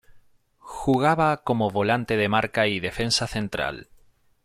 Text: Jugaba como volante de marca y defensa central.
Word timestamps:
Jugaba 0.81 1.43
como 1.43 1.69
volante 1.69 2.17
de 2.17 2.27
marca 2.27 2.65
y 2.65 2.79
defensa 2.79 3.27
central. 3.27 3.87